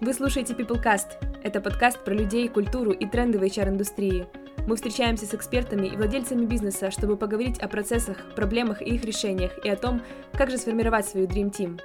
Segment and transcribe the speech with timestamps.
[0.00, 1.42] Вы слушаете PeopleCast.
[1.42, 4.28] Это подкаст про людей, культуру и тренды в HR-индустрии.
[4.68, 9.58] Мы встречаемся с экспертами и владельцами бизнеса, чтобы поговорить о процессах, проблемах и их решениях,
[9.64, 10.00] и о том,
[10.34, 11.80] как же сформировать свою Dream Team.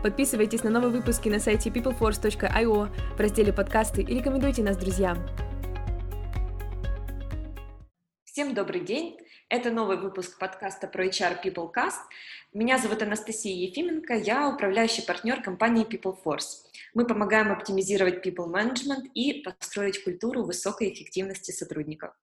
[0.00, 5.18] Подписывайтесь на новые выпуски на сайте peopleforce.io в разделе «Подкасты» и рекомендуйте нас друзьям.
[8.22, 9.16] Всем добрый день!
[9.56, 12.00] Это новый выпуск подкаста про HR PeopleCast.
[12.54, 16.64] Меня зовут Анастасия Ефименко, я управляющий партнер компании PeopleForce.
[16.92, 22.14] Мы помогаем оптимизировать people management и построить культуру высокой эффективности сотрудников.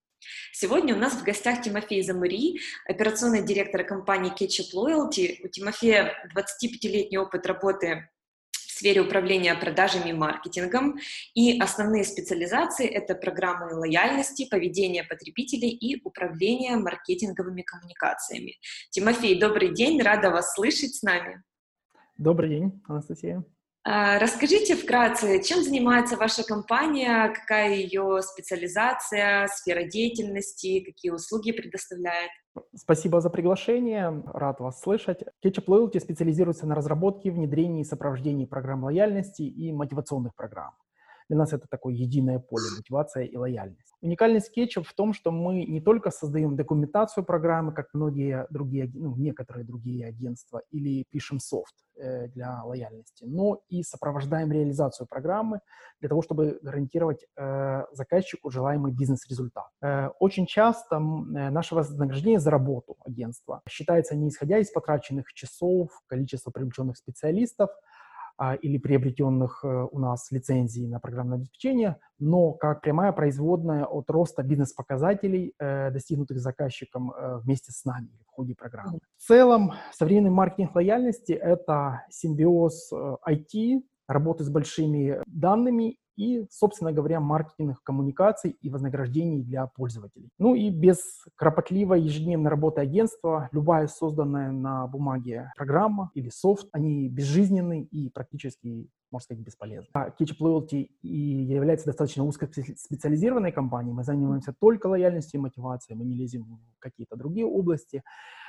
[0.52, 5.38] Сегодня у нас в гостях Тимофей Замури, операционный директор компании Ketchup Loyalty.
[5.46, 8.10] У Тимофея 25-летний опыт работы
[8.82, 10.98] сфере управления продажами и маркетингом.
[11.36, 18.56] И основные специализации— это программы лояльности, поведение потребителей и управление маркетинговыми коммуникациями.
[18.90, 21.44] Тимофей, добрый день, рада вас слышать с нами.
[22.18, 23.44] Добрый день, Анастасия.
[23.84, 32.32] А, расскажите вкратце, чем занимается ваша компания, какая ее специализация, сфера деятельности, какие услуги предоставляет?
[32.76, 35.24] Спасибо за приглашение, рад вас слышать.
[35.44, 40.74] Ketchup Loyalty специализируется на разработке, внедрении и сопровождении программ лояльности и мотивационных программ.
[41.32, 43.94] Для нас это такое единое поле, мотивация и лояльность.
[44.02, 49.16] Уникальность Ketchup в том, что мы не только создаем документацию программы, как многие другие, ну,
[49.16, 55.62] некоторые другие агентства, или пишем софт э, для лояльности, но и сопровождаем реализацию программы
[56.02, 59.70] для того, чтобы гарантировать э, заказчику желаемый бизнес-результат.
[59.82, 65.92] Э, очень часто э, наше вознаграждение за работу агентства считается не исходя из потраченных часов,
[66.08, 67.70] количества привлеченных специалистов,
[68.62, 74.44] или приобретенных э, у нас лицензий на программное обеспечение, но как прямая производная от роста
[74.44, 79.00] бизнес-показателей, э, достигнутых заказчиком э, вместе с нами в ходе программы.
[79.18, 87.20] В целом, современный маркетинг лояльности— это симбиоз IT, работы с большими данными и, собственно говоря,
[87.20, 90.30] маркетинговых коммуникаций и вознаграждений для пользователей.
[90.38, 97.10] Ну и без кропотливой ежедневной работы агентства любая созданная на бумаге программа или софт, они
[97.10, 99.90] безжизненны и практически можно сказать, бесполезны.
[99.94, 103.94] А Ketchup Loyalty и является достаточно узкоспециализированной компанией.
[103.94, 108.04] Мы занимаемся только лояльностью и мотивацией, мы не лезем в какие-то другие области.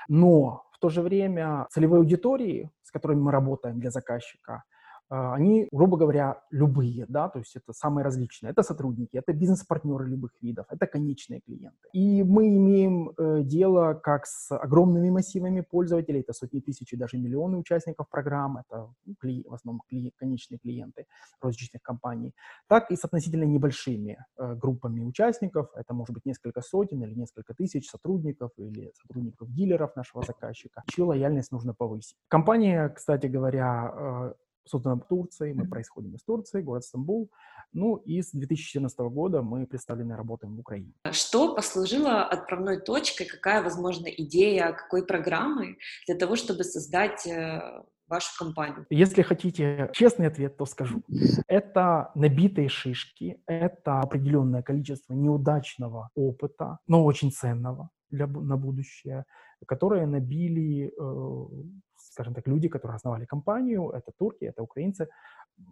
[0.08, 4.62] Но в то же время целевой аудитории, с которыми мы работаем для заказчика,
[5.12, 8.52] они, грубо говоря, любые, да, то есть это самые различные.
[8.52, 11.88] Это сотрудники, это бизнес-партнеры любых видов, это конечные клиенты.
[11.92, 17.18] И мы имеем э, дело как с огромными массивами пользователей, это сотни тысяч и даже
[17.18, 21.04] миллионы участников программ, это ну, кли, в основном кли, конечные клиенты
[21.42, 22.32] розничных компаний,
[22.66, 27.52] так и с относительно небольшими э, группами участников, это может быть несколько сотен или несколько
[27.52, 32.16] тысяч сотрудников или сотрудников-дилеров нашего заказчика, чью лояльность нужно повысить.
[32.28, 34.34] Компания, кстати говоря, э,
[34.64, 37.30] создана Турции, мы происходим из Турции, город Стамбул.
[37.72, 40.92] Ну и с 2014 года мы представлены работаем в Украине.
[41.10, 48.28] Что послужило отправной точкой, какая, возможно, идея какой программы для того, чтобы создать э, вашу
[48.38, 48.86] компанию?
[48.90, 51.02] Если хотите честный ответ, то скажу.
[51.48, 59.24] Это набитые шишки, это определенное количество неудачного опыта, но очень ценного для, на будущее,
[59.66, 61.46] которые набили э,
[62.12, 65.08] скажем так, люди, которые основали компанию, это турки, это украинцы,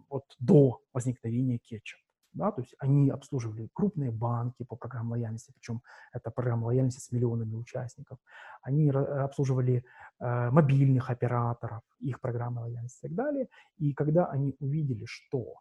[0.09, 1.99] вот до возникновения кетчуп.
[2.33, 5.81] Да, то есть они обслуживали крупные банки по программе лояльности, причем
[6.13, 8.19] это программа лояльности с миллионами участников.
[8.61, 9.83] Они обслуживали
[10.19, 13.47] э, мобильных операторов, их программы лояльности и так далее.
[13.79, 15.55] И когда они увидели, что,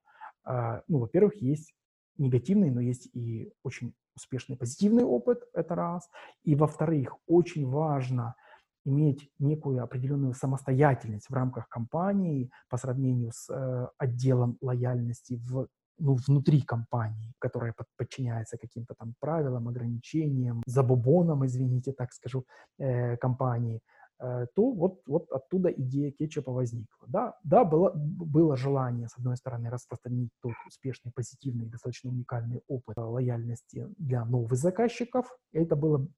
[0.46, 1.74] э, ну, во-первых, есть
[2.18, 6.08] негативный, но есть и очень успешный позитивный опыт, это раз.
[6.44, 8.34] И во-вторых, очень важно–
[8.90, 15.68] иметь некую определенную самостоятельность в рамках компании по сравнению с э, отделом лояльности в
[16.00, 22.44] ну, внутри компании, которая под, подчиняется каким-то там правилам, ограничениям, забубонам, извините, так скажу,
[22.78, 23.80] э, компании,
[24.18, 27.06] э, то вот, вот оттуда идея кетчупа возникла.
[27.06, 32.96] Да, да было, было желание, с одной стороны, распространить тот успешный, позитивный, достаточно уникальный опыт
[32.96, 35.26] лояльности для новых заказчиков.
[35.52, 36.08] Это было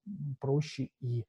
[0.40, 1.26] проще и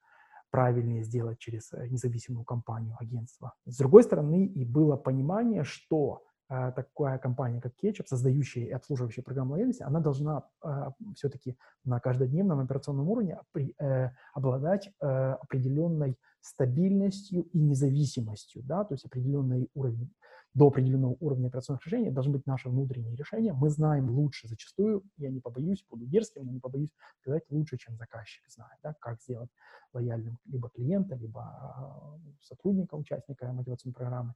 [0.54, 3.54] правильнее сделать через э, независимую компанию, агентство.
[3.66, 9.24] С другой стороны, и было понимание, что э, такая компания, как Ketchup, создающая и обслуживающая
[9.24, 15.08] программу лояльности, она должна э, все-таки на каждодневном операционном уровне при, э, обладать э,
[15.42, 20.14] определенной стабильностью и независимостью, да, то есть определенный уровень,
[20.54, 23.54] до определенного уровня операционных решений должны быть наши внутренние решения.
[23.54, 26.92] Мы знаем лучше зачастую, я не побоюсь, буду дерзким, но не побоюсь
[27.22, 29.50] сказать лучше, чем заказчик знает, да, как сделать
[29.94, 34.34] лояльным либо клиента, либо а, сотрудника, участника мотивационной программы.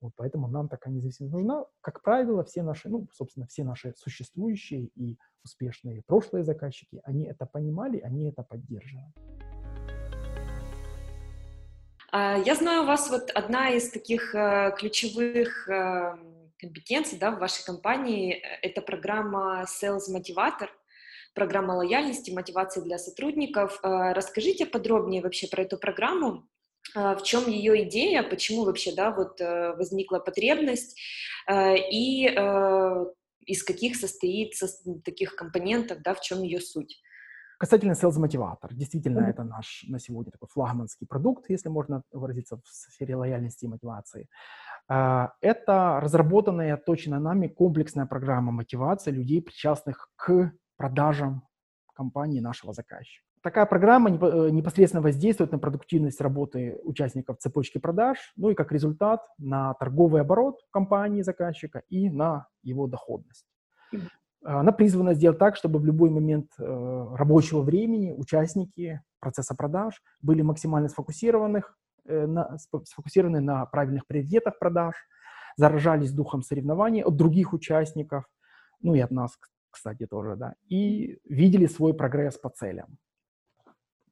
[0.00, 1.64] Вот поэтому нам такая независимость нужна.
[1.80, 7.46] Как правило, все наши, ну, собственно, все наши существующие и успешные прошлые заказчики, они это
[7.46, 9.12] понимали, они это поддерживали.
[12.10, 16.16] А, я знаю, у вас вот одна из таких э, ключевых э,
[16.58, 20.68] компетенций да, в вашей компании э,– это программа Sales Motivator,
[21.34, 23.78] программа лояльности, мотивации для сотрудников.
[23.82, 26.48] Расскажите подробнее вообще про эту программу,
[26.94, 30.98] в чем ее идея, почему вообще да, вот, возникла потребность
[31.48, 32.24] и
[33.46, 34.54] из каких состоит
[35.04, 37.00] таких компонентов, да, в чем ее суть.
[37.58, 39.30] Касательно Sales Motivator, действительно, mm-hmm.
[39.30, 44.28] это наш на сегодня такой флагманский продукт, если можно выразиться в сфере лояльности и мотивации.
[44.88, 51.42] А, это разработанная точно нами комплексная программа мотивации людей, причастных к продажам
[51.94, 53.24] компании нашего заказчика.
[53.42, 59.20] Такая программа э, непосредственно воздействует на продуктивность работы участников цепочки продаж, ну и как результат
[59.38, 63.46] на торговый оборот компании заказчика и на его доходность.
[64.44, 70.42] Она призвана сделать так, чтобы в любой момент э, рабочего времени участники процесса продаж были
[70.42, 74.94] максимально сфокусированных, э, на, сфокусированы на правильных приоритетах продаж,
[75.56, 78.24] заражались духом соревнований от других участников,
[78.80, 79.36] ну и от нас,
[79.70, 82.98] кстати, тоже, да, и видели свой прогресс по целям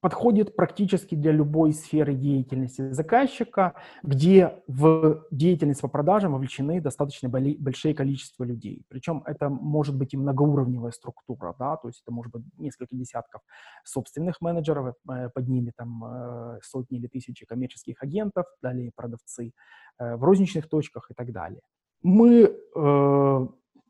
[0.00, 7.94] подходит практически для любой сферы деятельности заказчика, где в деятельность по продажам вовлечены достаточно большое
[7.94, 8.84] количество людей.
[8.88, 13.43] Причем это может быть и многоуровневая структура, да, то есть это может быть несколько десятков
[13.84, 19.52] собственных менеджеров, э, под ними там э, сотни или тысячи коммерческих агентов, далее продавцы
[19.99, 21.60] э, в розничных точках и так далее.
[22.02, 22.52] Мы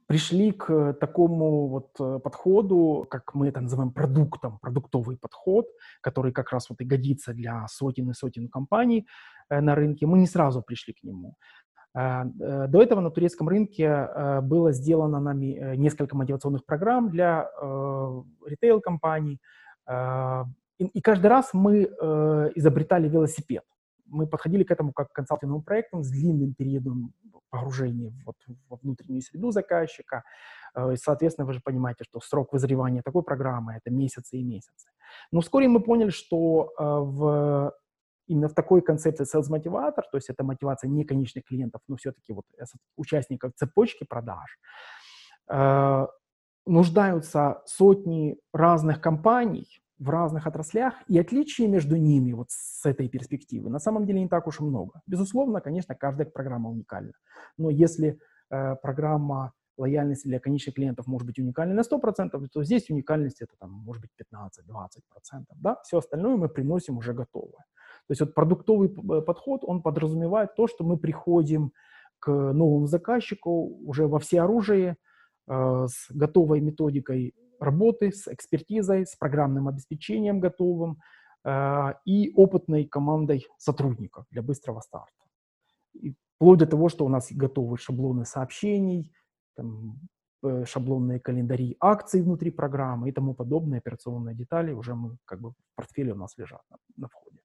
[0.07, 5.67] пришли к такому вот э, подходу, как мы это называем продуктом, продуктовый подход,
[6.01, 9.07] который как раз вот и годится для сотен и сотен компаний
[9.51, 10.07] э, на рынке.
[10.07, 11.35] Мы не сразу пришли к нему.
[11.95, 12.25] Э,
[12.69, 14.09] до этого на турецком рынке
[14.43, 17.51] было сделано нами несколько мотивационных программ для
[18.47, 19.41] ритейл-компаний,
[20.79, 21.85] и каждый раз мы
[22.55, 23.63] изобретали велосипед
[24.07, 27.13] мы подходили к этому как к консалтинговым проектам с длинным периодом
[27.51, 28.37] погружения вот,
[28.69, 30.23] во внутреннюю среду заказчика.
[30.75, 34.89] Э, и, соответственно, вы же понимаете, что срок вызревания такой программы– это месяцы и месяцы.
[35.33, 37.73] Но вскоре мы поняли, что э, в
[38.29, 42.33] именно в такой концепции sales мотиватор, то есть это мотивация не конечных клиентов, но все-таки
[42.33, 42.45] вот
[42.97, 44.59] участников цепочки продаж,
[45.49, 46.07] э,
[46.67, 53.71] нуждаются сотни разных компаний, в разных отраслях, и отличий между ними вот с этой перспективы
[53.71, 55.01] на самом деле не так уж и много.
[55.07, 57.13] Безусловно, конечно, каждая программа уникальна.
[57.57, 58.19] Но если
[58.51, 63.53] э, программа лояльности для конечных клиентов может быть уникальной на 100%, то здесь уникальность это
[63.59, 65.45] там, может быть 15-20%.
[65.57, 65.77] Да?
[65.83, 67.65] Все остальное мы приносим уже готовое.
[68.07, 71.73] То есть вот продуктовый э, подход, он подразумевает то, что мы приходим
[72.19, 74.97] к новому заказчику уже во всеоружии,
[75.49, 80.99] э, с готовой методикой работы, с экспертизой, с программным обеспечением готовым
[81.45, 85.25] э, и опытной командой сотрудников для быстрого старта.
[85.95, 89.13] И вплоть до того, что у нас готовы шаблоны сообщений,
[89.57, 89.99] там,
[90.43, 95.51] э, шаблонные календари акций внутри программы и тому подобные операционные детали уже мы как бы
[95.51, 97.39] в портфеле у нас лежат на, на входе.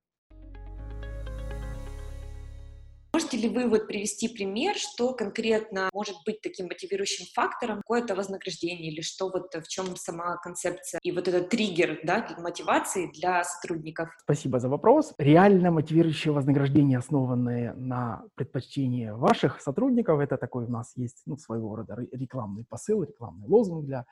[3.14, 8.90] Можете ли вы вот привести пример, что конкретно может быть таким мотивирующим фактором, какое-то вознаграждение
[8.90, 14.10] или что вот в чем сама концепция и вот этот триггер да, мотивации для сотрудников?
[14.24, 15.14] Спасибо за вопрос.
[15.18, 21.76] Реально мотивирующее вознаграждение, основанное на предпочтении ваших сотрудников, это такой у нас есть ну, своего
[21.76, 24.06] рода рекламный посыл, рекламный лозунг для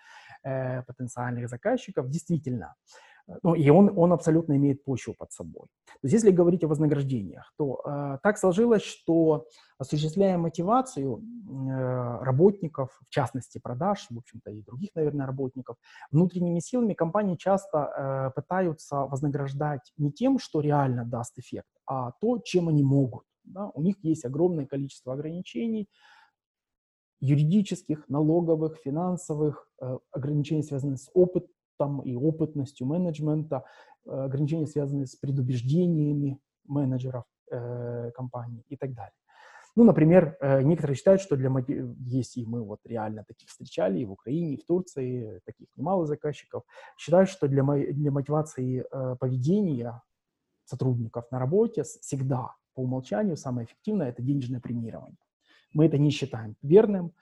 [0.43, 2.09] э, потенциальных заказчиков.
[2.09, 2.75] Действительно,
[3.43, 5.67] ну, и он, он абсолютно имеет почву под собой.
[5.85, 9.45] То есть если говорить о вознаграждениях, то э, так сложилось, что
[9.77, 15.77] осуществляя мотивацию э, работников, в частности продаж, в общем-то и других, наверное, работников,
[16.11, 22.39] внутренними силами компании часто э, пытаются вознаграждать не тем, что реально даст эффект, а то,
[22.39, 23.23] чем они могут.
[23.43, 23.69] Да?
[23.73, 25.87] У них есть огромное количество ограничений,
[27.21, 33.63] юридических, налоговых, финансовых, э, ограничений, связанных с опытом, там и опытностью менеджмента,
[34.05, 39.13] э, ограничения, связанные с предубеждениями менеджеров э, компании и так далее.
[39.75, 41.49] Ну, например, э, некоторые считают, что для
[42.05, 46.05] есть и мы вот реально таких встречали и в Украине, и в Турции, таких немало
[46.05, 46.63] заказчиков,
[46.97, 50.01] считают, что для, для мотивации э, поведения
[50.65, 55.17] сотрудников на работе всегда по умолчанию самое эффективное– это денежное премирование.
[55.73, 57.13] Мы это не считаем верным.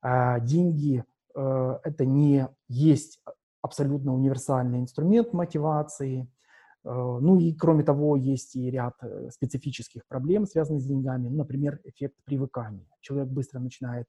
[0.00, 3.20] А, деньги э,– это не есть
[3.68, 6.22] абсолютно универсальный инструмент мотивации.
[6.84, 11.28] Э, ну и кроме того, есть и ряд э, специфических проблем, связанных с деньгами.
[11.28, 12.86] Ну, например, эффект привыкания.
[13.00, 14.06] Человек быстро начинает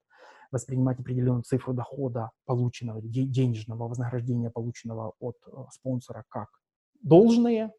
[0.51, 5.35] воспринимать определенную цифру дохода полученного, денежного вознаграждения, полученного от
[5.71, 6.47] спонсора, как
[7.03, 7.71] должное,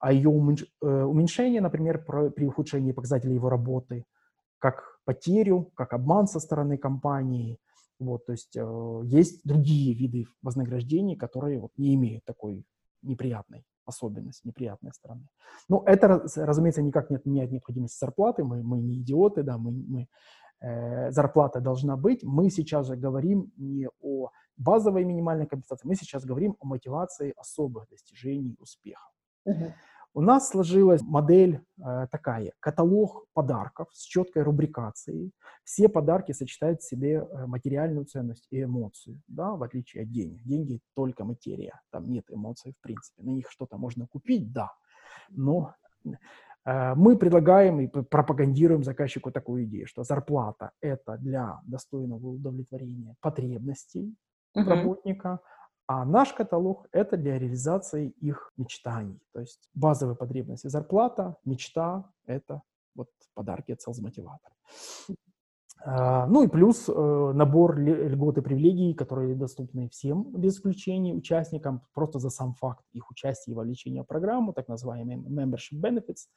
[0.00, 4.04] а ее уменьшение, например, при ухудшении показателей его работы–
[4.60, 7.58] как потерю, как обман со стороны компании.
[8.00, 12.64] Вот, то есть э, есть другие виды вознаграждений, которые вот, не имеют такой
[13.02, 15.28] неприятной особенности, неприятной стороны.
[15.68, 18.42] Но это, разумеется, никак не отменяет необходимости зарплаты.
[18.42, 20.08] Мы, мы не идиоты, да, мы, мы,
[20.60, 22.24] э, зарплата должна быть.
[22.24, 27.88] Мы сейчас же говорим не о базовой минимальной компенсации, мы сейчас говорим о мотивации особых
[27.88, 29.10] достижений успеха.
[29.46, 29.72] Uh-huh.
[30.12, 35.32] У нас сложилась модель э, такая, каталог подарков с четкой рубрикацией.
[35.62, 40.42] Все подарки сочетают в себе э, материальную ценность и эмоцию, да, в отличие от денег.
[40.42, 43.22] Деньги только материя, там нет эмоций в принципе.
[43.22, 44.72] На них что-то можно купить, да,
[45.28, 45.74] но
[46.04, 54.16] э, мы предлагаем и пропагандируем заказчику такую идею, что зарплата– это для достойного удовлетворения потребностей
[54.56, 54.64] uh-huh.
[54.64, 55.38] работника,
[55.92, 59.20] а наш каталог– это для реализации их мечтаний.
[59.32, 62.62] То есть базовые потребности– зарплата, мечта– это
[62.94, 65.16] вот подарки от Sales Motivator.
[65.84, 71.82] А, ну и плюс э, набор льгот и привилегий, которые доступны всем без исключения участникам,
[71.92, 76.28] просто за сам факт их участия и вовлечения в программу, так называемые membership benefits,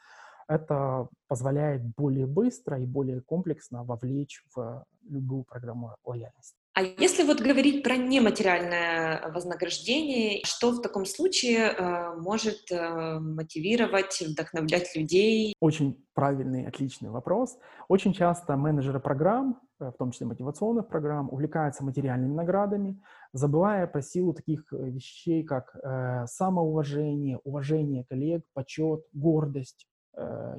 [0.47, 6.62] это позволяет более быстро и более комплексно вовлечь в любую программу лояльности.
[6.75, 14.19] А если вот говорить про нематериальное вознаграждение, что в таком случае э, может э, мотивировать,
[14.27, 15.53] вдохновлять людей?
[15.59, 17.59] Очень правильный, отличный вопрос.
[17.89, 22.99] Очень часто менеджеры программ, э, в том числе мотивационных программ, увлекаются материальными наградами,
[23.33, 29.85] забывая про силу таких э, вещей, как э, самоуважение, уважение коллег, почет, гордость,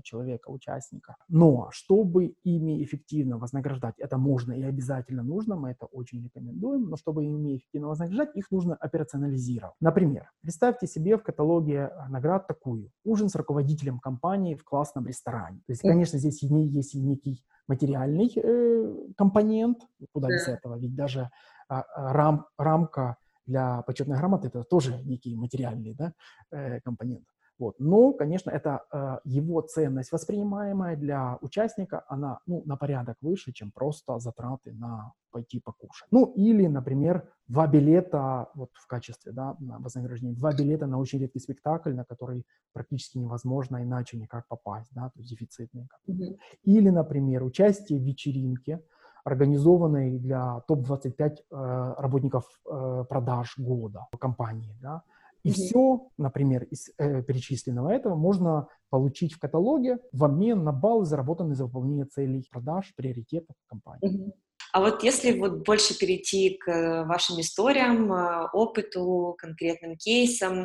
[0.02, 1.16] человека, участника.
[1.28, 6.96] Но чтобы ими эффективно вознаграждать, это можно и обязательно нужно, мы это очень рекомендуем, но
[6.96, 9.74] чтобы ими эффективно вознаграждать, их нужно операционализировать.
[9.80, 12.90] Например, представьте себе в каталоге э, наград такую.
[13.04, 15.58] Ужин с руководителем компании в классном ресторане.
[15.66, 19.78] То есть, конечно, здесь есть и некий материальный э, компонент,
[20.12, 21.30] куда без этого, ведь даже
[21.70, 26.12] э, рам, рамка для почетной грамоты это тоже некий материальный да,
[26.50, 27.24] э, компонент.
[27.58, 27.76] Вот.
[27.78, 33.70] Но, конечно, это э, его ценность воспринимаемая для участника, она ну, на порядок выше, чем
[33.70, 36.08] просто затраты на пойти покушать.
[36.10, 41.20] Ну, или, например, два билета, вот в качестве да, на вознаграждения, два билета на очень
[41.20, 45.88] редкий спектакль, на который практически невозможно иначе никак попасть, да, то есть дефицитный.
[46.08, 46.38] Mm-hmm.
[46.64, 48.80] Или, например, участие в вечеринке,
[49.24, 55.02] организованной для топ-25 э, работников э, продаж года компании, да,
[55.44, 55.52] и mm-hmm.
[55.52, 61.54] все, например, из э, перечисленного этого можно получить в каталоге в обмен на баллы, заработанные
[61.54, 64.28] за выполнение целей продаж, приоритетов компании.
[64.28, 64.32] Mm-hmm.
[64.74, 70.62] А вот если вот больше перейти к вашим историям, э, опыту, конкретным кейсам,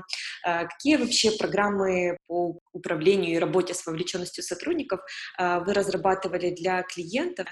[0.47, 5.01] э, какие вообще программы по управлению и работе с вовлеченностью сотрудников
[5.37, 7.45] э, вы разрабатывали для клиентов?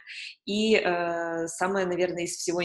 [0.47, 0.75] И
[1.47, 2.63] самое, наверное, из всего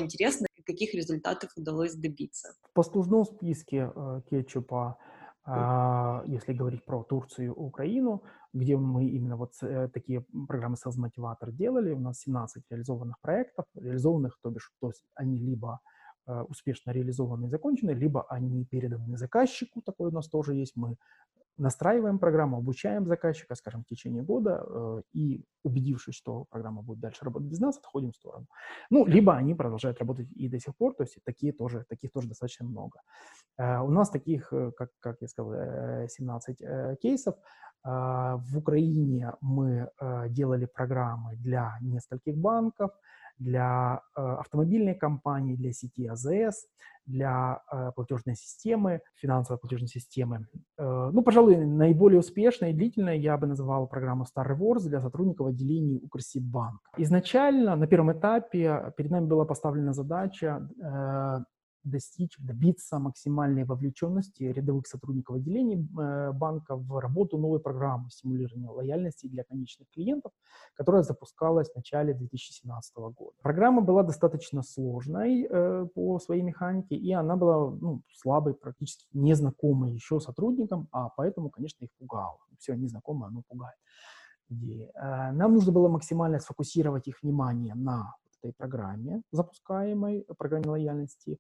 [0.65, 2.55] каких результатов удалось добиться?
[2.71, 3.93] В послужном списке
[4.31, 4.99] кетчупа
[5.45, 10.99] а, если говорить про Турцию и Украину, где мы именно вот э, такие программы Sales
[10.99, 15.81] Motivator делали, у нас 17 реализованных проектов, реализованных, то бишь, то есть они либо
[16.29, 20.97] э, успешно реализованы и закончены, либо они переданы заказчику, такое у нас тоже есть, мы
[21.59, 27.25] настраиваем программу, обучаем заказчика, скажем, в течение года, э, и убедившись, что программа будет дальше
[27.25, 28.47] работать без нас, отходим в сторону.
[28.91, 32.29] Ну, либо они продолжают работать и до сих пор, то есть такие тоже, таких тоже
[32.29, 33.01] достаточно много.
[33.59, 37.35] Э, у нас таких, э, как, как я сказал, 17 кейсов.
[37.85, 39.91] В Украине мы
[40.29, 42.93] делали программы для нескольких банков,
[43.39, 46.67] для автомобильной компании, для сети АЗС,
[47.07, 50.47] для э, платежной системы, финансовой платежной системы.
[50.79, 55.49] Э, ну, пожалуй, наиболее успешной и длительной я бы называл программу Star Rewards для сотрудников
[55.49, 56.81] отделений Укрсиббанк.
[56.97, 61.45] Изначально на первом этапе перед нами была поставлена задача э,
[61.85, 69.27] достичь, добиться максимальной вовлеченности рядовых сотрудников отделений э, банка в работу новой программы стимулирования лояльности
[69.27, 70.33] для конечных клиентов,
[70.75, 73.37] которая запускалась в начале 2017 года.
[73.43, 79.93] Программа была достаточно сложной э, по своей механике, и она была ну, слабой, практически незнакомой
[79.93, 82.39] еще сотрудникам, а поэтому, конечно, их пугало.
[82.59, 83.77] Все незнакомое, оно пугает.
[84.51, 91.39] Э, нам нужно было максимально сфокусировать их внимание на этой программе, запускаемой, программе лояльности,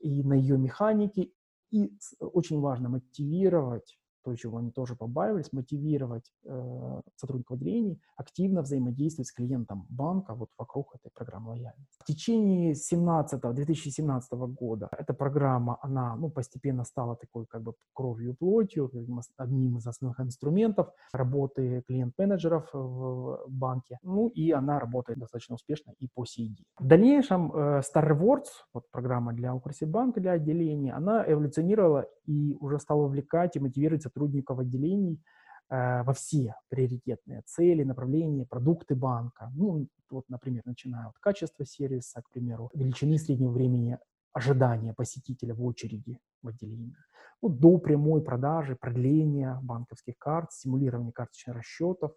[0.00, 1.30] и на ее механике,
[1.70, 9.28] и очень важно мотивировать то, чего они тоже побаивались, мотивировать э, сотрудников отделений активно взаимодействовать
[9.28, 11.98] с клиентом банка вот вокруг этой программы лояльности.
[12.00, 18.32] В течение 17, 2017 года эта программа, она ну, постепенно стала такой как бы кровью
[18.32, 18.90] и плотью,
[19.36, 23.98] одним из основных инструментов работы клиент-менеджеров в банке.
[24.02, 26.64] Ну и она работает достаточно успешно и по сей день.
[26.78, 32.78] В дальнейшем э, Star Rewards, вот программа для Укрсибанка, для отделения, она эволюционировала и уже
[32.78, 35.22] стала увлекать и мотивировать сотрудников отделений
[35.70, 39.50] э, во все приоритетные цели, направления, продукты банка.
[39.54, 43.98] Ну, вот, например, начиная от качества сервиса, к примеру, величины среднего времени
[44.32, 46.94] ожидания посетителя в очереди в отделении,
[47.42, 52.12] ну, до прямой продажи, продления банковских карт, стимулирования карточных расчетов.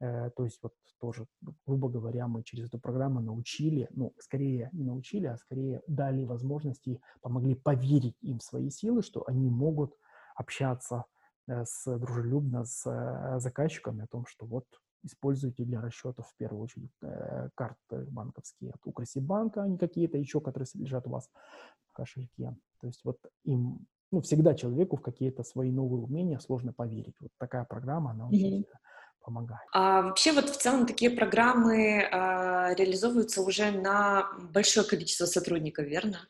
[0.00, 1.26] Э, то есть вот тоже,
[1.66, 7.00] грубо говоря, мы через эту программу научили, ну, скорее не научили, а скорее дали возможности,
[7.20, 9.94] помогли поверить им в свои силы, что они могут
[10.40, 11.04] общаться
[11.50, 14.64] Э, с, дружелюбно с э, заказчиками о том, что вот
[15.02, 20.40] используйте для расчетов в первую очередь э, карты банковские от Укрсибанка, а не какие-то еще,
[20.40, 21.28] которые лежат у вас
[21.88, 22.54] в кошельке.
[22.80, 27.16] То есть вот им, ну, всегда человеку в какие-то свои новые умения сложно поверить.
[27.20, 28.76] Вот такая программа, она очень mm-hmm.
[29.22, 29.68] помогает.
[29.72, 36.28] А вообще вот в целом такие программы а, реализовываются уже на большое количество сотрудников, верно?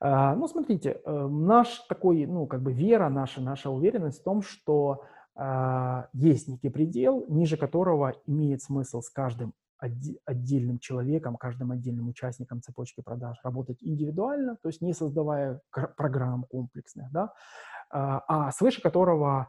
[0.00, 4.42] А, ну, смотрите, э, наш такой, ну, как бы вера наша, наша уверенность в том,
[4.42, 5.04] что
[5.36, 12.60] а, есть некий предел, ниже которого имеет смысл с каждым отдельным человеком, каждым отдельным участником
[12.60, 15.62] цепочки продаж работать индивидуально, то есть не создавая
[15.96, 17.32] программ комплексных, да,
[17.90, 19.48] а, а свыше которого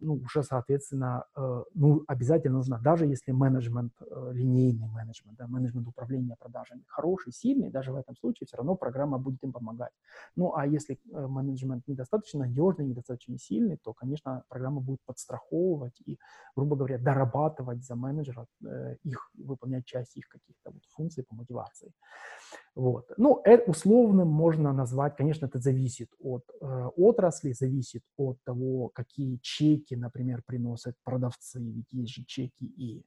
[0.00, 5.88] ну, уже, соответственно, э, ну, обязательно нужно, даже если менеджмент, э, линейный менеджмент, да, менеджмент
[5.88, 9.92] управления продажами хороший, сильный, даже в этом случае все равно программа будет им помогать.
[10.36, 16.18] Ну, а если э, менеджмент недостаточно надежный, недостаточно сильный, то, конечно, программа будет подстраховывать и,
[16.56, 18.46] грубо говоря, дорабатывать за менеджера
[19.04, 21.92] их, выполнять часть их каких-то вот функций по мотивации.
[22.74, 23.10] Вот.
[23.16, 29.38] Ну, это условным можно назвать, конечно, это зависит от э, отрасли, зависит от того, какие
[29.42, 33.02] чеки, например, приносят продавцы, ведь есть же чеки и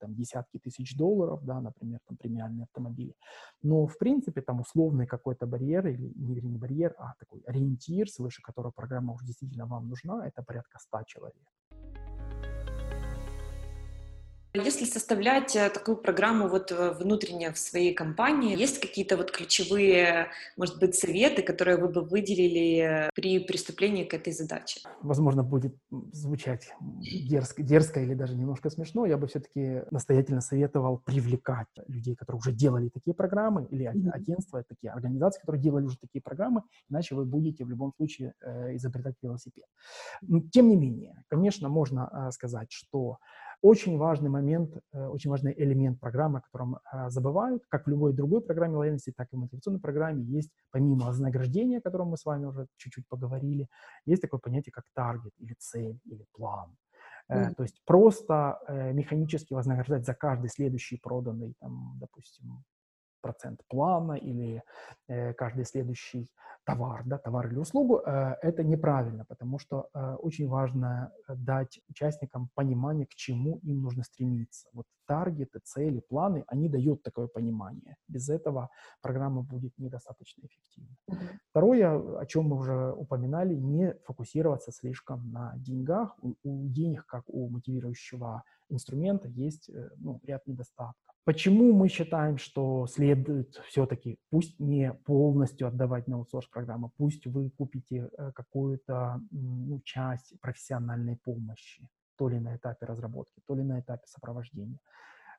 [0.00, 3.14] там, десятки тысяч долларов, да, например, там премиальные автомобили.
[3.62, 8.42] Но, в принципе, там условный какой-то барьер, или не, не барьер, а такой ориентир, свыше
[8.42, 11.44] которого программа уже действительно вам нужна, это порядка 100 человек.
[14.64, 20.28] Если составлять э, такую программу вот э, внутренне в своей компании, есть какие-то вот ключевые,
[20.56, 24.80] может быть, советы, которые вы бы выделили при приступлении к этой задаче?
[25.02, 25.74] Возможно, будет
[26.12, 29.06] звучать дерзко, дерзко или даже немножко смешно.
[29.06, 34.92] Я бы все-таки настоятельно советовал привлекать людей, которые уже делали такие программы, или агентства, такие
[34.92, 39.66] организации, которые делали уже такие программы, иначе вы будете в любом случае э, изобретать велосипед.
[40.52, 43.18] Тем не менее, конечно, можно сказать, что
[43.66, 48.12] очень важный момент, э, очень важный элемент программы, о котором э, забывают, как в любой
[48.12, 52.24] другой программе лояльности, так и в мотивационной программе есть, помимо вознаграждения, о котором мы с
[52.24, 53.68] вами уже чуть-чуть поговорили,
[54.04, 56.76] есть такое понятие, как таргет или цель или план.
[57.28, 57.54] Mm-hmm.
[57.56, 58.60] То есть просто
[58.94, 62.62] механически вознаграждать за каждый следующий проданный, там, допустим,
[63.26, 64.62] процент плана или
[65.08, 66.30] э, каждый следующий
[66.66, 72.50] товар, да, товар или услугу, э, это неправильно, потому что э, очень важно дать участникам
[72.54, 74.68] понимание, к чему им нужно стремиться.
[74.72, 77.96] Вот таргеты, цели, планы, они дают такое понимание.
[78.08, 78.68] Без этого
[79.00, 80.96] программа будет недостаточно эффективна.
[81.08, 81.38] Mm-hmm.
[81.50, 86.16] Второе, о чем мы уже упоминали, не фокусироваться слишком на деньгах.
[86.20, 91.06] У, у денег, как у мотивирующего инструмента, есть ну, ряд недостатков.
[91.26, 97.50] Почему мы считаем, что следует все-таки, пусть не полностью отдавать на аутсорс программу, пусть вы
[97.50, 103.78] купите э, какую-то ну, часть профессиональной помощи, то ли на этапе разработки, то ли на
[103.80, 104.78] этапе сопровождения.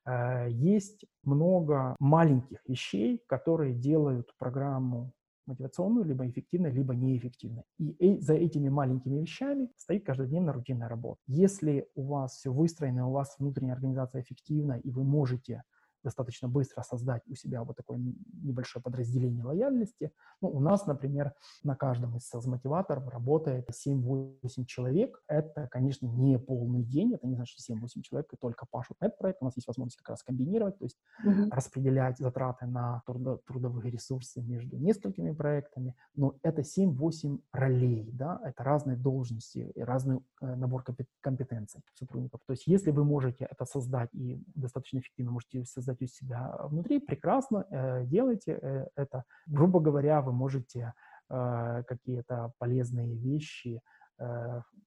[0.06, 5.12] Э, есть много маленьких вещей, которые делают программу
[5.48, 7.64] мотивационную, либо эффективной, либо неэффективной.
[7.80, 11.22] И за этими маленькими вещами стоит каждодневная рутинная работа.
[11.28, 15.64] Если у вас все выстроено, у вас внутренняя организация эффективна, и вы можете
[16.08, 18.00] достаточно быстро создать у себя вот такое
[18.42, 20.12] небольшое подразделение лояльности.
[20.42, 25.22] Ну, у нас, например, на каждом из мотиваторов работает 7-8 человек.
[25.28, 29.20] Это, конечно, не полный день, это не значит, что 7-8 человек только пашут на этот
[29.20, 29.42] проект.
[29.42, 31.50] У нас есть возможность как раз комбинировать, то есть mm-hmm.
[31.52, 38.64] распределять затраты на трудо- трудовые ресурсы между несколькими проектами, но это 7-8 ролей, да, это
[38.64, 40.86] разные должности и разный э, набор
[41.22, 42.40] компетенций сотрудников.
[42.46, 47.00] То есть если вы можете это создать и достаточно эффективно можете создать у себя внутри,
[47.00, 49.24] прекрасно, э, делайте э, это.
[49.48, 50.94] Грубо говоря, вы можете
[51.30, 53.82] э, какие-то полезные вещи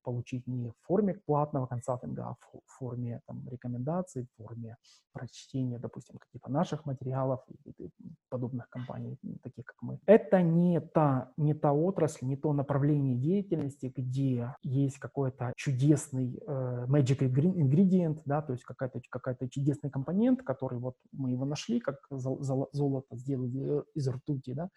[0.02, 4.76] получить не в форме платного консалтинга, а в форме там, рекомендаций, в форме
[5.12, 7.90] прочтения, допустим, каких-то наших материалов и
[8.28, 9.98] подобных компаний, таких как мы.
[10.06, 16.86] Это не та, не та отрасль, не то направление деятельности, где есть какой-то чудесный э,
[16.88, 21.96] magic ingredient, да, то есть какая-то какая чудесный компонент, который вот мы его нашли, как
[22.10, 24.68] золото сделали из ртути, да,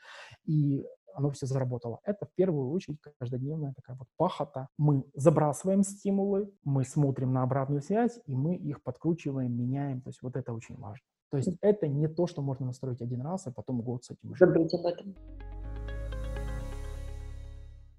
[0.46, 1.99] и оно все заработало.
[2.04, 4.67] Это в первую очередь каждодневная такая вот пахота.
[4.78, 10.02] Мы забрасываем стимулы, мы смотрим на обратную связь, и мы их подкручиваем, меняем.
[10.02, 11.06] То есть вот это очень важно.
[11.32, 14.36] То есть это не то, что можно настроить один раз, а потом год с этим
[14.36, 14.39] жить.
[14.39, 15.15] Забыть об этом.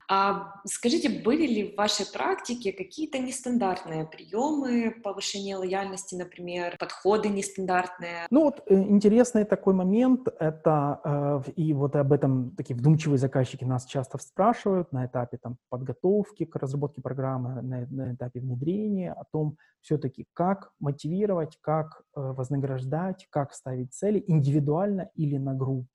[0.09, 8.27] А скажите, были ли в вашей практике какие-то нестандартные приемы повышения лояльности, например, подходы нестандартные?
[8.31, 13.65] Ну вот э, интересный такой момент, это, э, и вот об этом такие вдумчивые заказчики
[13.65, 19.25] нас часто спрашивают на этапе там, подготовки к разработке программы, на, на этапе внедрения, о
[19.25, 25.89] том все-таки, как мотивировать, как э, вознаграждать, как ставить цели индивидуально или на группу.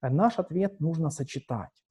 [0.00, 1.83] Наш ответ нужно сочетать.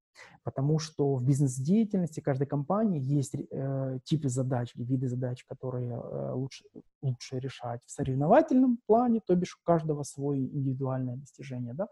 [0.43, 6.31] Потому что в бизнес-деятельности каждой компании есть э, типы задач или виды задач, которые э,
[6.33, 6.65] лучше,
[7.01, 11.87] лучше решать в соревновательном плане, то бишь у каждого свое индивидуальное достижение, да,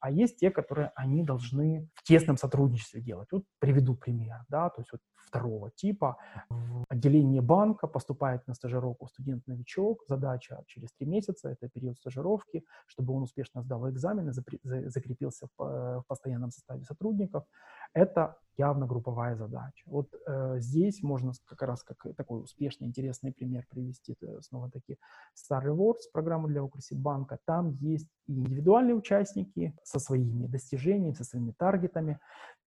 [0.00, 3.28] а есть те, которые они должны в тесном сотрудничестве делать.
[3.32, 6.16] Вот приведу пример, да, то есть вот второго типа.
[6.48, 10.04] В отделение банка поступает на стажировку студент-новичок.
[10.08, 16.50] Задача через три месяца, это период стажировки, чтобы он успешно сдал экзамены, закрепился в постоянном
[16.50, 17.44] составе сотрудников.
[17.92, 19.84] Это явно групповая задача.
[19.86, 24.16] Вот э, здесь можно как раз как такой успешный, интересный пример привести.
[24.40, 24.98] Снова-таки
[25.34, 27.38] Star Rewards, программа для Окруси банка.
[27.44, 32.18] Там есть индивидуальные участники со своими достижениями, со своими таргетами.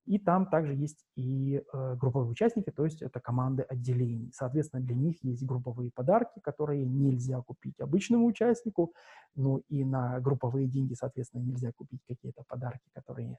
[0.06, 4.32] И там также есть и э, групповые участники, то есть это команды отделений.
[4.34, 8.93] Соответственно, для них есть групповые подарки, которые нельзя купить обычному участнику.
[9.36, 13.38] Ну и на групповые деньги, соответственно, нельзя купить какие-то подарки, которые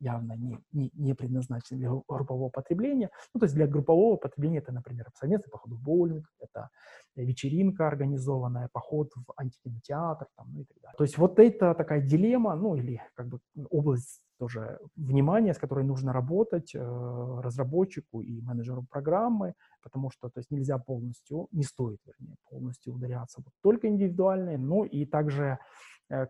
[0.00, 3.10] явно не, не, не предназначены для группового потребления.
[3.34, 6.70] Ну, то есть для группового потребления это, например, совместный поход в боулинг, это
[7.16, 10.96] вечеринка организованная, поход в антикинотеатр, там, ну и так далее.
[10.96, 15.84] То есть вот это такая дилемма, ну или как бы область тоже внимания, с которой
[15.84, 21.98] нужно работать э, разработчику и менеджеру программы, потому что то есть нельзя полностью, не стоит,
[22.06, 25.58] вернее, полностью ударяться вот только индивидуальные, но и также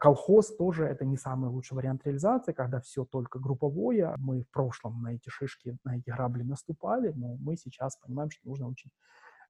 [0.01, 4.15] колхоз тоже это не самый лучший вариант реализации, когда все только групповое.
[4.19, 8.49] Мы в прошлом на эти шишки, на эти грабли наступали, но мы сейчас понимаем, что
[8.49, 8.91] нужно очень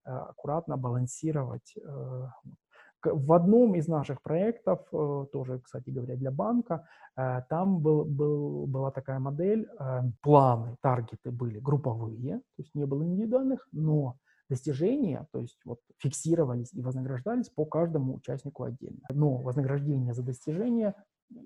[0.05, 1.75] э, аккуратно балансировать.
[1.77, 2.27] Э,
[3.05, 6.85] в одном из наших проектов, тоже, кстати говоря, для банка,
[7.49, 9.69] там был, был, была такая модель,
[10.21, 14.17] планы, таргеты были групповые, то есть не было индивидуальных, но
[14.49, 19.01] достижения, то есть вот фиксировались и вознаграждались по каждому участнику отдельно.
[19.11, 20.95] Но вознаграждение за достижение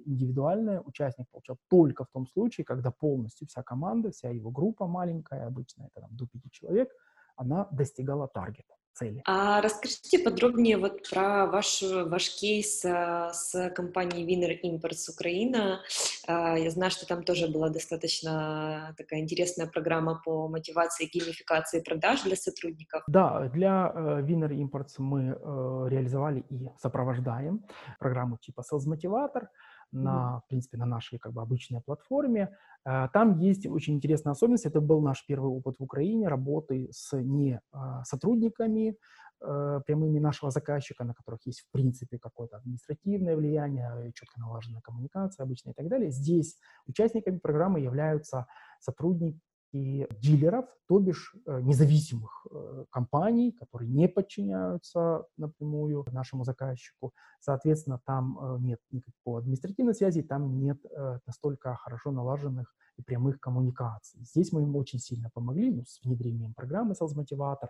[0.06, 5.46] индивидуальное участник получал только в том случае, когда полностью вся команда, вся его группа маленькая,
[5.46, 6.90] обычно это там, до пяти человек,
[7.36, 9.22] она достигала таргета цели.
[9.26, 15.80] А расскажите подробнее вот про ваш, ваш кейс а, с компанией Winner Imports Украина.
[16.26, 21.80] А, я знаю, что там тоже была достаточно такая интересная программа по мотивации и геймификации
[21.80, 23.02] продаж для сотрудников.
[23.06, 27.64] Да, для э, Winner Imports мы э, реализовали и сопровождаем
[27.98, 29.46] программу типа Sales Motivator
[29.92, 32.56] на, в принципе, на нашей как бы обычной платформе.
[32.84, 34.66] Э, там есть очень интересная особенность.
[34.66, 38.96] Это был наш первый опыт в Украине работы с не а, сотрудниками
[39.40, 45.44] э, прямыми нашего заказчика, на которых есть, в принципе, какое-то административное влияние, четко налаженная коммуникация
[45.44, 46.10] обычно и так далее.
[46.10, 48.46] Здесь участниками программы являются
[48.80, 49.40] сотрудники
[49.72, 57.12] и дилеров, то бишь э, независимых э, компаний, которые не подчиняются напрямую нашему заказчику.
[57.40, 60.78] Соответственно, там э, нет никакой административной связи, там нет
[61.26, 64.20] настолько хорошо налаженных и прямых коммуникаций.
[64.22, 67.68] Здесь мы им очень сильно помогли ну, с внедрением программы Sales Motivator,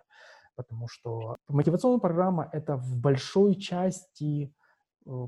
[0.55, 4.53] потому что мотивационная программа— это в большой части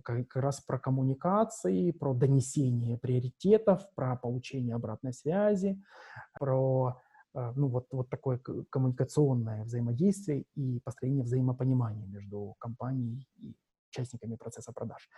[0.03, 5.81] как раз про коммуникации, про донесение приоритетов, про получение обратной связи,
[6.39, 7.01] про
[7.33, 13.55] э, ну, вот, вот такое коммуникационное взаимодействие и построение взаимопонимания между компанией и
[13.89, 15.09] участниками процесса продаж.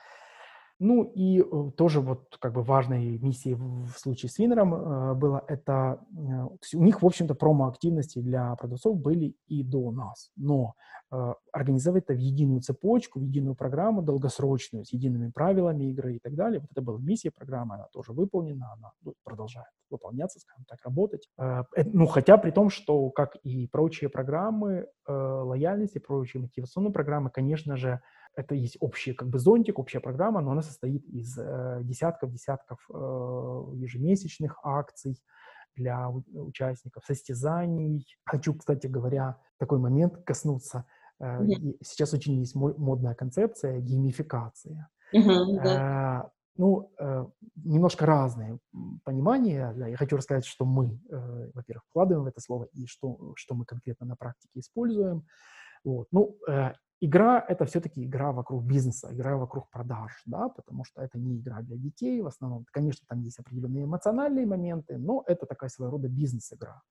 [0.80, 5.44] Ну и э, тоже вот как бы важной миссией в случае с Винером э, было
[5.48, 10.74] это, э, у них, в общем-то, промо-активности для продавцов были и до нас, но
[11.54, 16.36] организовать это в единую цепочку, в единую программу долгосрочную, с едиными правилами игры и так
[16.36, 16.60] далее.
[16.60, 21.30] Вот это была миссия программы, она тоже выполнена, она ну, продолжает выполняться, скажем так, работать.
[21.94, 28.02] Ну, хотя при том, что, как и прочие программы лояльности, прочие мотивационные программы, конечно же,
[28.38, 32.80] это есть общий как бы зонтик, общая программа, но она состоит из э, десятков, десятков
[32.90, 35.20] э, ежемесячных акций
[35.76, 38.06] для участников, состязаний.
[38.26, 40.86] Хочу, кстати говоря, такой момент коснуться.
[41.20, 41.78] Э, mm-hmm.
[41.82, 44.88] Сейчас очень есть модная концепция геймификация.
[45.16, 46.24] Mm-hmm, да.
[46.26, 48.60] э, ну, э, немножко разные
[49.04, 49.74] понимания.
[49.76, 53.66] Я хочу рассказать, что мы, э, во-первых, вкладываем в это слово и что, что мы
[53.66, 55.26] конкретно на практике используем.
[55.84, 56.08] Вот.
[56.12, 61.20] Ну, э, Игра— это все-таки игра вокруг бизнеса, игра вокруг продаж, да, потому что это
[61.20, 62.66] не игра для детей в основном.
[62.72, 66.82] Конечно, там есть определенные эмоциональные моменты, но это такая своего рода бизнес-игра.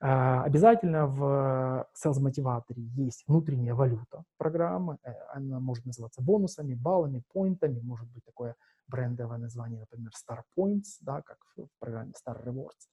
[0.00, 4.98] Э, обязательно в sales-мотиваторе есть внутренняя валюта программы.
[5.02, 7.80] Э, она может называться бонусами, баллами, поинтами.
[7.80, 8.54] Может быть такое
[8.86, 12.88] брендовое название, например, Star Points, да, как в программе Star Rewards.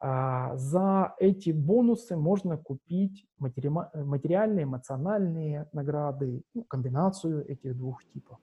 [0.00, 8.38] А, за эти бонусы можно купить матери материальные, эмоциональные награды, ну, комбинацию этих двух типов.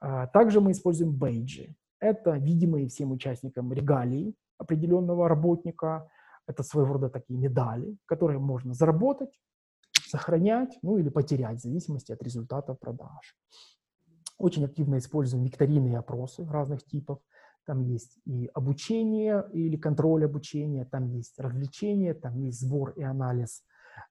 [0.00, 1.74] А, также мы используем бейджи.
[1.98, 6.10] Это видимые всем участникам регалии определенного работника.
[6.46, 9.40] Это своего рода такие медали, которые можно заработать,
[9.92, 13.34] сохранять, ну или потерять в зависимости от результатов продаж.
[14.38, 17.20] Очень активно используем викторины опросы разных типов
[17.66, 23.62] там есть и обучение или контроль обучения, там есть развлечения, там есть сбор и анализ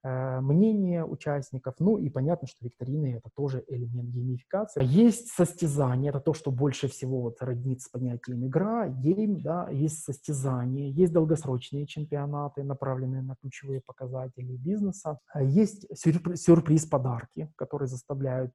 [0.04, 1.76] э, мнения участников.
[1.80, 4.84] Ну и понятно, что викторины это тоже элемент геймификации.
[4.84, 10.04] Есть состязание, это то, что больше всего вот роднится с понятием игра, гейм, да, есть
[10.04, 18.52] состязание, есть долгосрочные чемпионаты, направленные на ключевые показатели бизнеса, есть сюрприз-подарки, которые заставляют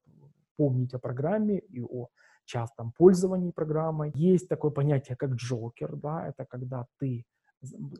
[0.56, 2.08] помнить о программе и о
[2.50, 4.12] частом пользовании программой.
[4.14, 7.24] Есть такое понятие, как джокер, да, это когда ты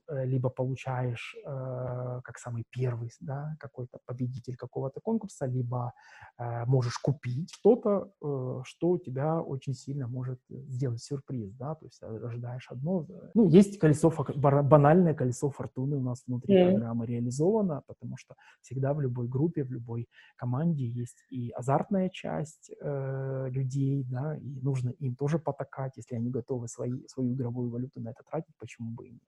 [0.09, 5.92] либо получаешь э, как самый первый, да, какой-то победитель какого-то конкурса, либо
[6.38, 11.85] э, можешь купить что-то, э, что у тебя очень сильно может сделать сюрприз, да, то
[11.87, 13.07] есть ожидаешь одно.
[13.35, 16.70] Ну, есть колесо, банальное колесо фортуны у нас внутри mm-hmm.
[16.70, 22.70] программы реализовано, потому что всегда в любой группе, в любой команде есть и азартная часть
[22.81, 28.01] э, людей, да, и нужно им тоже потакать, если они готовы свои, свою игровую валюту
[28.01, 29.23] на это тратить, почему бы и нет.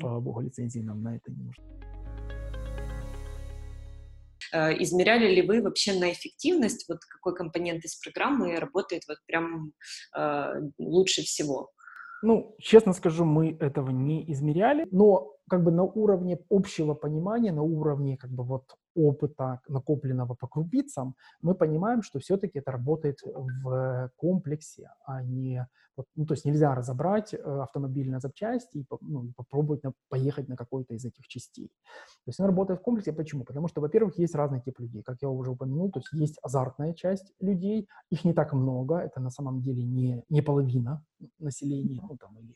[0.00, 1.64] Слава богу, лицензии нам на это не нужно.
[4.52, 9.72] Э, измеряли ли вы вообще на эффективность, вот какой компонент из программы работает вот прям
[10.16, 11.70] э, лучше всего?
[12.22, 17.62] Ну, честно скажу, мы этого не измеряли, но как бы на уровне общего понимания, на
[17.62, 24.10] уровне как бы вот опыта, накопленного по крупицам, мы понимаем, что все-таки это работает в
[24.16, 25.66] комплексе, а не...
[25.96, 30.48] Вот, ну, то есть нельзя разобрать э, автомобиль на запчасти и ну, попробовать на, поехать
[30.48, 31.72] на какой-то из этих частей.
[32.24, 33.12] То есть он работает в комплексе.
[33.12, 33.44] Почему?
[33.44, 36.94] Потому что, во-первых, есть разный тип людей, как я уже упомянул, то есть есть азартная
[36.94, 41.02] часть людей, их не так много, это на самом деле не, не половина
[41.40, 42.54] населения, ну, там, или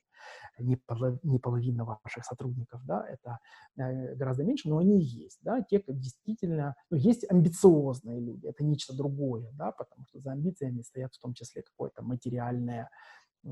[0.58, 3.38] не, полов, не половина ваших сотрудников, да, это
[3.76, 8.64] э, гораздо меньше, но они есть, да, те, как действительно, ну, есть амбициозные люди, это
[8.64, 12.90] нечто другое, да, потому что за амбициями стоят в том числе какое-то материальное
[13.44, 13.48] э,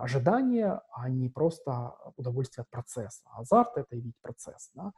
[0.00, 3.24] ожидание, а не просто удовольствие от процесса.
[3.36, 4.92] Азарт— это ведь процесс, да.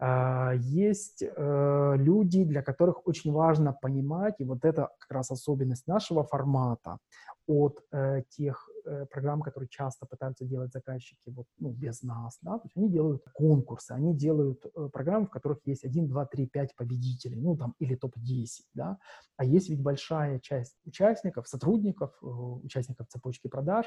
[0.00, 5.86] Uh, есть uh, люди, для которых очень важно понимать, и вот это как раз особенность
[5.86, 6.98] нашего формата
[7.46, 12.58] от uh, тех Э, программ, которые часто пытаются делать заказчики вот, ну, без нас, да,
[12.58, 16.46] то есть они делают конкурсы, они делают э, программы, в которых есть 1, 2, 3,
[16.46, 18.98] 5 победителей, ну, там, или топ-10, да,
[19.36, 23.86] а есть ведь большая часть участников, сотрудников, э, участников цепочки продаж,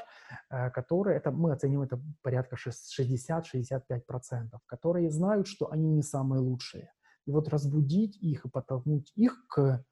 [0.50, 6.92] э, которые, это, мы оценим это порядка 60-65%, которые знают, что они не самые лучшие.
[7.26, 9.84] И вот разбудить их и подтолкнуть их к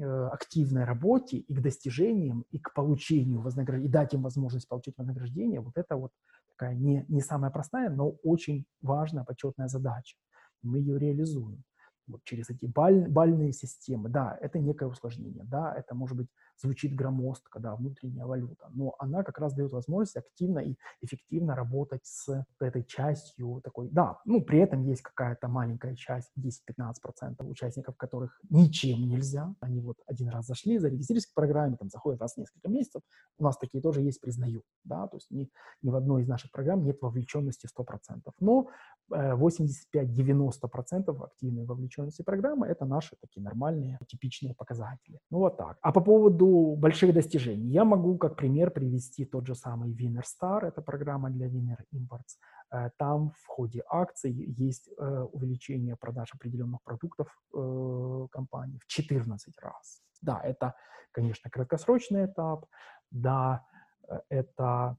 [0.00, 4.96] Э, активной работе и к достижениям, и к получению вознаграждения, и дать им возможность получить
[4.96, 6.12] вознаграждение, вот это вот
[6.50, 10.16] такая не, не самая простая, но очень важная, почетная задача.
[10.62, 11.64] Мы ее реализуем
[12.06, 14.08] вот через эти баль, бальные системы.
[14.08, 19.22] Да, это некое усложнение, да, это может быть звучит громоздко, да, внутренняя валюта, но она
[19.22, 24.60] как раз дает возможность активно и эффективно работать с этой частью такой, да, ну, при
[24.60, 30.78] этом есть какая-то маленькая часть, 10-15% участников, которых ничем нельзя, они вот один раз зашли,
[30.78, 33.02] зарегистрировались в программе, там, заходят раз в несколько месяцев,
[33.38, 35.50] у нас такие тоже есть, признаю, да, то есть ни,
[35.82, 38.68] ни в одной из наших программ нет вовлеченности 100%, но
[39.10, 45.18] 85-90% э, активной вовлеченности программы– это наши такие нормальные, типичные показатели.
[45.30, 45.78] Ну вот так.
[45.82, 46.41] А по поводу
[46.76, 51.46] больших достижений, я могу как пример привести тот же самый Winner Star, это программа для
[51.46, 52.38] Winner Imports.
[52.70, 57.28] Э, там в ходе акций есть э, увеличение продаж определенных продуктов
[58.30, 60.02] компании в 14 раз.
[60.22, 60.74] Да, это,
[61.12, 62.66] конечно, краткосрочный этап,
[63.10, 63.64] да,
[64.28, 64.96] это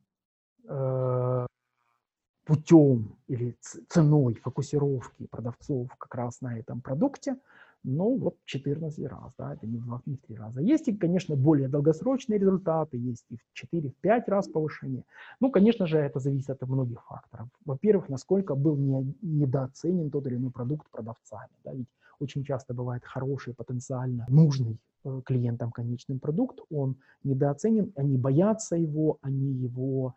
[2.46, 3.58] путем или
[3.90, 7.38] ценой фокусировки продавцов как раз на этом продукте,
[7.84, 10.62] ну вот 14 раз, да, это не в 2, не в 3 раза.
[10.62, 15.04] Есть и, конечно, более долгосрочные результаты, есть и в 4-5 раз повышение.
[15.40, 17.48] Ну, конечно же, это зависит от многих факторов.
[17.66, 23.04] Во-первых, насколько был не, недооценен тот или иной продукт продавцами, да, ведь очень часто бывает
[23.04, 30.16] хороший, потенциально нужный э, клиентам конечный продукт, он недооценен, они боятся его, они его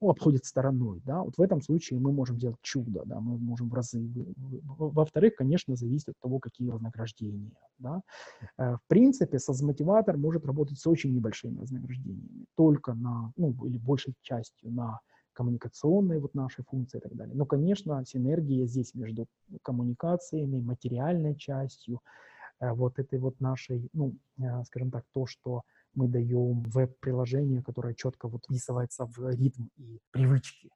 [0.00, 3.74] обходит стороной, да, вот в этом случае мы можем делать чудо, да, мы можем в
[3.74, 4.08] разы.
[4.78, 8.00] Во-вторых, конечно, зависит от того, какие вознаграждения, да.
[8.58, 14.14] Э, в принципе, соцмотиватор может работать с очень небольшими вознаграждениями, только на, ну, или большей
[14.22, 15.00] частью на
[15.32, 17.34] коммуникационные вот наши функции и так далее.
[17.34, 19.26] Но, конечно, синергия здесь между
[19.62, 22.00] коммуникациями, материальной частью,
[22.60, 25.62] э, вот этой вот нашей, ну, э, скажем так, то, что
[25.96, 30.70] мы даем веб-приложение, которое четко вот вписывается в ритм и привычки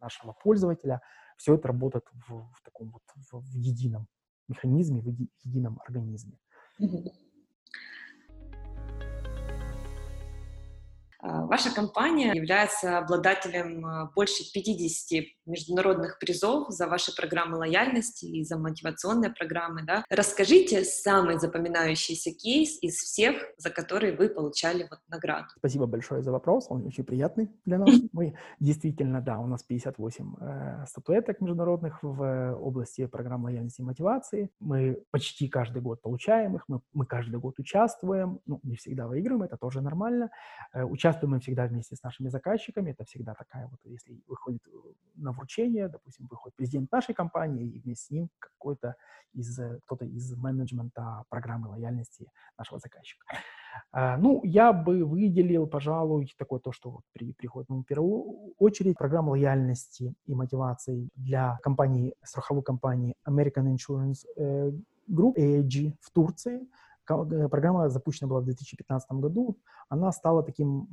[0.00, 1.00] нашего пользователя.
[1.36, 4.06] Все это работает в, в таком вот в, в едином
[4.48, 5.08] механизме, в
[5.44, 6.38] едином организме.
[11.46, 18.58] Ваша компания является обладателем а, больше 50 международных призов за ваши программы лояльности и за
[18.58, 19.82] мотивационные программы.
[19.84, 20.04] Да?
[20.10, 25.46] Расскажите самый запоминающийся кейс из всех, за которые вы получали вот награду.
[25.58, 27.90] Спасибо большое за вопрос, он очень приятный для нас.
[28.12, 34.50] Мы действительно, да, у нас 58 э, статуэток международных в области программ лояльности и мотивации.
[34.60, 39.42] Мы почти каждый год получаем их, мы, мы каждый год участвуем, ну, не всегда выигрываем,
[39.42, 40.30] это тоже нормально.
[40.72, 44.62] Э, участвуем мы всегда вместе с нашими заказчиками, это всегда такая вот, если выходит
[45.14, 48.94] на вручение, допустим, выходит президент нашей компании, и вместе с ним какой-то
[49.32, 53.24] из, э, кто-то из менеджмента программы лояльности нашего заказчика.
[53.92, 58.54] А, ну, я бы выделил, пожалуй, такое то, что вот при, приходит ну, в первую
[58.58, 64.72] очередь программа лояльности и мотивации для компании, страховой компании American Insurance э,
[65.08, 69.56] Group, AIG в Турции, Э, программа запущена была в 2015 году.
[69.88, 70.86] Она стала таким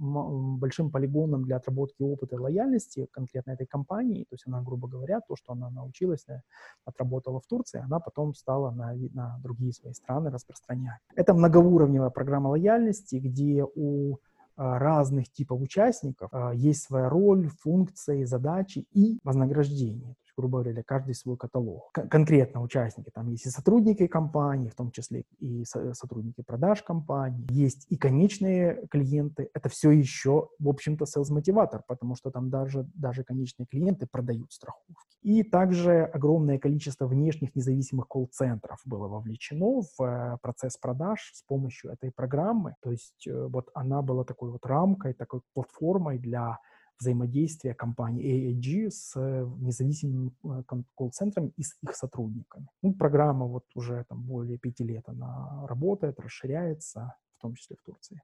[0.60, 4.24] большим полигоном для отработки опыта и лояльности конкретно этой компании.
[4.24, 6.42] То есть она, грубо говоря, то, что она научилась, э,
[6.86, 11.00] отработала в Турции, она потом стала на, на другие свои страны распространять.
[11.16, 14.18] Это многоуровневая программа лояльности, где у
[14.56, 21.16] а, разных типов участников а, есть своя роль, функции, задачи и вознаграждение грубо говоря, каждый
[21.16, 21.92] свой каталог.
[21.92, 27.46] Конкретно участники, там есть и сотрудники компании, в том числе и со- сотрудники продаж компании,
[27.50, 29.50] есть и конечные клиенты.
[29.54, 35.18] Это все еще, в общем-то, sales-мотиватор, потому что там даже, даже конечные клиенты продают страховки.
[35.22, 41.92] И также огромное количество внешних независимых колл-центров было вовлечено в э, процесс продаж с помощью
[41.92, 42.76] этой программы.
[42.82, 46.60] То есть э, вот она была такой вот рамкой, такой платформой для
[47.00, 50.64] взаимодействия компании AAG с э, независимыми э,
[50.96, 52.68] колл-центрами и с их сотрудниками.
[52.82, 57.84] Ну, программа вот уже там более пяти лет она работает, расширяется, в том числе в
[57.84, 58.22] Турции.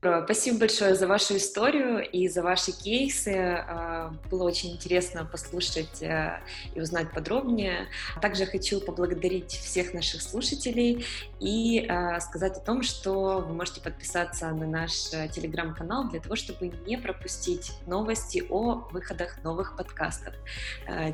[0.00, 3.34] Спасибо большое за вашу историю и за ваши кейсы.
[3.34, 6.38] А, было очень интересно послушать э,
[6.72, 7.88] и узнать подробнее.
[8.22, 11.04] Также хочу поблагодарить всех наших слушателей
[11.40, 16.36] и э, сказать о том, что вы можете подписаться на наш э, телеграм-канал для того,
[16.36, 20.34] чтобы не пропустить новости о выходах новых подкастов.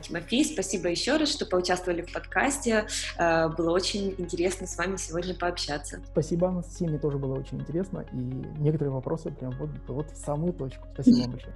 [0.03, 2.87] Тимофей, спасибо еще раз, что поучаствовали в подкасте.
[3.17, 6.01] Было очень интересно с вами сегодня пообщаться.
[6.13, 8.05] Спасибо, Анастасия, мне тоже было очень интересно.
[8.13, 10.89] И некоторые вопросы прям вот, вот в самую точку.
[10.95, 11.55] Спасибо вам большое.